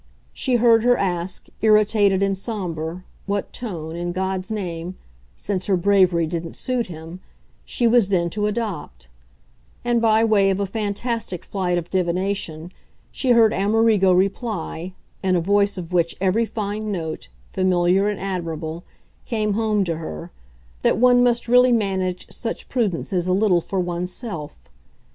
She 0.33 0.55
heard 0.55 0.81
her 0.83 0.97
ask, 0.97 1.45
irritated 1.61 2.23
and 2.23 2.35
sombre, 2.35 3.03
what 3.27 3.53
tone, 3.53 3.95
in 3.95 4.13
God's 4.13 4.49
name 4.51 4.97
since 5.35 5.67
her 5.67 5.77
bravery 5.77 6.25
didn't 6.25 6.55
suit 6.55 6.87
him 6.87 7.19
she 7.65 7.85
was 7.85 8.09
then 8.09 8.27
to 8.31 8.47
adopt; 8.47 9.09
and, 9.85 10.01
by 10.01 10.23
way 10.23 10.49
of 10.49 10.59
a 10.59 10.65
fantastic 10.65 11.45
flight 11.45 11.77
of 11.77 11.91
divination, 11.91 12.71
she 13.11 13.29
heard 13.29 13.53
Amerigo 13.53 14.11
reply, 14.11 14.93
in 15.21 15.35
a 15.35 15.39
voice 15.39 15.77
of 15.77 15.93
which 15.93 16.15
every 16.19 16.47
fine 16.47 16.91
note, 16.91 17.27
familiar 17.51 18.09
and 18.09 18.19
admirable, 18.19 18.83
came 19.27 19.53
home 19.53 19.83
to 19.83 19.97
her, 19.97 20.31
that 20.81 20.97
one 20.97 21.21
must 21.23 21.47
really 21.47 21.71
manage 21.71 22.25
such 22.31 22.67
prudences 22.69 23.27
a 23.27 23.31
little 23.33 23.61
for 23.61 23.79
one's 23.79 24.11
self. 24.11 24.57